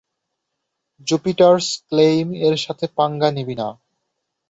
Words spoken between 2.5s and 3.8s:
সাথে পাঙ্গা নিবি না!